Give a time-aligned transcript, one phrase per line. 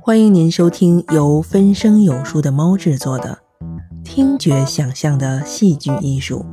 [0.00, 3.38] 欢迎您收听由分声有书的猫制作的
[4.04, 6.46] 听觉想象的戏剧艺术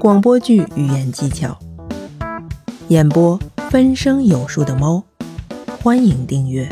[0.00, 1.56] 广播剧语言技巧，
[2.88, 3.38] 演播
[3.70, 5.04] 分声有书的猫。
[5.82, 6.68] 欢迎订阅。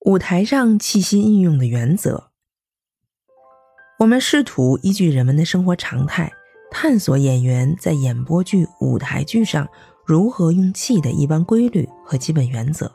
[0.00, 2.30] 舞台上气息运用的原则，
[4.00, 6.32] 我们试图依据人们的生活常态，
[6.70, 9.68] 探索演员在演播剧、舞台剧上
[10.04, 12.92] 如何用气的一般规律和基本原则。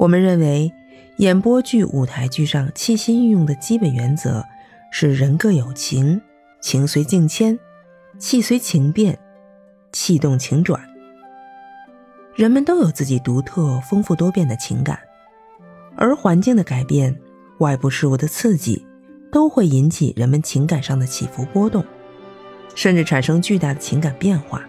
[0.00, 0.72] 我们认为，
[1.18, 4.42] 演播剧、舞台剧上气息运用的基本原则
[4.90, 6.18] 是：人各有情，
[6.58, 7.58] 情随境迁，
[8.18, 9.18] 气随情变，
[9.92, 10.80] 气动情转。
[12.34, 14.98] 人们都有自己独特、丰富多变的情感，
[15.96, 17.14] 而环境的改变、
[17.58, 18.86] 外部事物的刺激，
[19.30, 21.84] 都会引起人们情感上的起伏波动，
[22.74, 24.64] 甚至产生巨大的情感变化。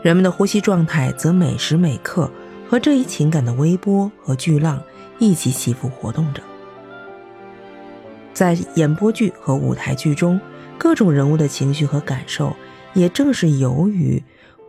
[0.00, 2.32] 人们的呼吸状态则每时每刻。
[2.70, 4.80] 和这一情感的微波和巨浪
[5.18, 6.40] 一起起伏活动着，
[8.32, 10.40] 在演播剧和舞台剧中，
[10.78, 12.54] 各种人物的情绪和感受，
[12.94, 14.22] 也正是由于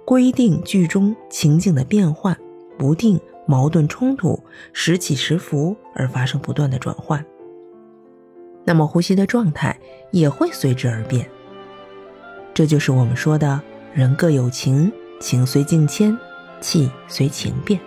[0.04, 2.36] 规定剧中情境的变幻
[2.76, 7.24] 不定、矛盾冲突、时起时伏而发生不断的转换。
[8.64, 11.30] 那么，呼吸的状态也会随之而变。
[12.52, 13.62] 这就是我们说的
[13.94, 16.18] “人各有情，情随境迁，
[16.62, 17.80] 气随情变”。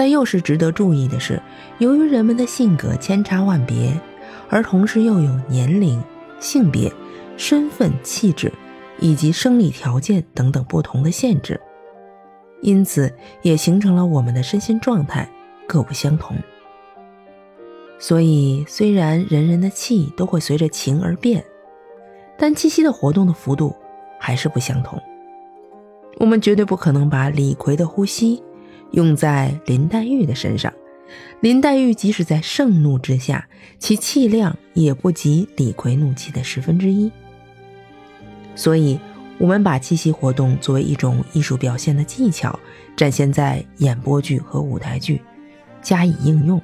[0.00, 1.38] 但又是值得注意的是，
[1.76, 3.92] 由于人们的性格千差万别，
[4.48, 6.02] 而同时又有年龄、
[6.38, 6.90] 性别、
[7.36, 8.50] 身份、气质
[8.98, 11.60] 以及生理条件等等不同的限制，
[12.62, 13.12] 因此
[13.42, 15.28] 也形成了我们的身心状态
[15.68, 16.34] 各不相同。
[17.98, 21.44] 所以，虽然人人的气都会随着情而变，
[22.38, 23.76] 但气息的活动的幅度
[24.18, 24.98] 还是不相同。
[26.16, 28.42] 我们绝对不可能把李逵的呼吸。
[28.92, 30.72] 用在林黛玉的身上，
[31.40, 37.10] 林黛玉即使在盛怒之下，其气量也不及李逵怒气的十分之一。
[38.54, 38.98] 所以，
[39.38, 42.58] 我们把气息活动作为一种艺术表现的技巧，
[42.96, 45.22] 展现在演播剧和舞台剧，
[45.80, 46.60] 加以应用。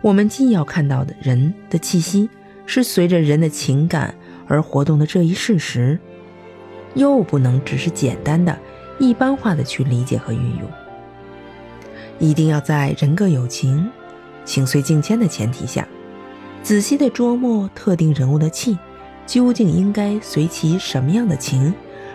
[0.00, 2.30] 我们既要看到的人的气息
[2.66, 4.14] 是随着人的情感
[4.46, 5.98] 而活动的这一事实，
[6.94, 8.56] 又不能只是简单的、
[8.98, 10.70] 一般化的去理解和运用。
[12.18, 13.90] 一定要在人各有情，
[14.44, 15.86] 情随境迁的前提下，
[16.62, 18.76] 仔细的琢磨特定人物的气，
[19.26, 21.72] 究竟应该随其什么样的情，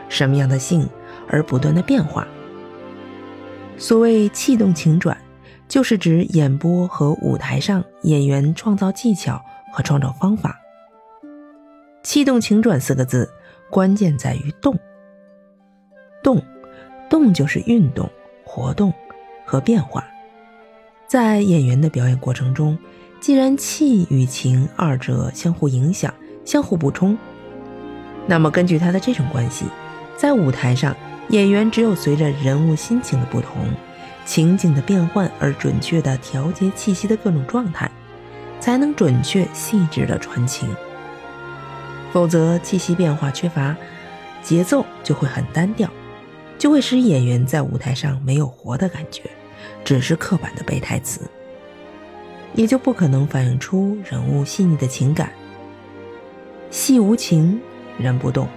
[0.09, 0.88] 什么样的性
[1.30, 2.28] 而不断的变化。
[3.78, 5.18] 所谓气动情转，
[5.68, 10.59] 就是指演播和舞台上演员创造技巧和创造方法。
[12.03, 13.31] 气动情转四个字，
[13.69, 14.78] 关键在于动。
[16.22, 16.42] 动，
[17.09, 18.09] 动就是运动、
[18.46, 18.94] 活动。
[19.53, 20.03] 和变化，
[21.08, 22.75] 在演员的表演过程中，
[23.19, 26.12] 既然气与情二者相互影响、
[26.44, 27.16] 相互补充，
[28.25, 29.66] 那么根据他的这种关系，
[30.18, 30.97] 在舞台上，
[31.30, 33.68] 演员只有随着人物心情的不同、
[34.25, 37.92] 情景的变换而准确地调节气息的各种状态，
[38.59, 40.68] 才能准确细致地传情。
[42.12, 43.78] 否则，气息变化缺乏，
[44.42, 45.88] 节奏就会很单调。
[46.58, 49.24] 就会使演员在舞台上没有活的感觉，
[49.84, 51.22] 只是刻板的背台词，
[52.53, 55.31] 也就不可能反映出人物细腻的情感。
[56.69, 57.59] 戏无情，
[57.97, 58.47] 人不动，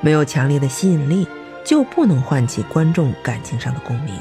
[0.00, 1.26] 没有强烈的吸引力，
[1.64, 4.14] 就不能唤起观众感情上的共鸣。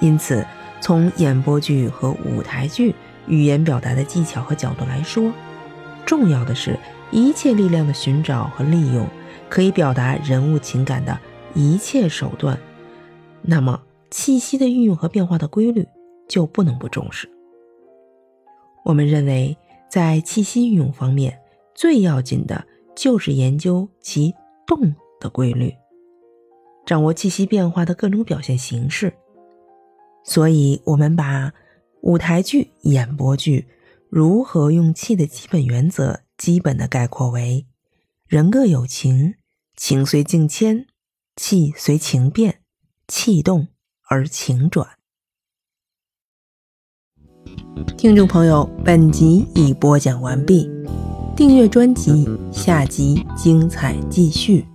[0.00, 0.46] 因此，
[0.80, 2.94] 从演播剧和舞台剧
[3.26, 5.32] 语言表达的技巧和角度来说，
[6.04, 6.78] 重要的是
[7.10, 9.08] 一切力量的寻找和利用，
[9.48, 11.18] 可以表达人物情感的。
[11.58, 12.58] 一切手段，
[13.40, 13.80] 那么
[14.10, 15.86] 气息的运用和变化的规律
[16.28, 17.30] 就不能不重视。
[18.84, 19.56] 我们认为，
[19.90, 21.38] 在气息运用方面，
[21.74, 24.34] 最要紧的就是研究其
[24.66, 25.74] 动的规律，
[26.84, 29.12] 掌握气息变化的各种表现形式。
[30.24, 31.52] 所以，我们把
[32.02, 33.66] 舞台剧、演播剧
[34.08, 37.66] 如何用气的基本原则，基本的概括为：
[38.26, 39.34] 人各有情，
[39.76, 40.86] 情随境迁。
[41.38, 42.62] 气随情变，
[43.06, 43.68] 气动
[44.06, 44.88] 而情转。
[47.96, 50.70] 听众朋友，本集已播讲完毕，
[51.36, 54.66] 订阅专辑，下集精彩继续。